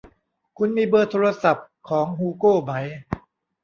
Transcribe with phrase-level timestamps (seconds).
[0.57, 2.71] คุณมีเบอร์โทรศัพท์ของฮูโกไหม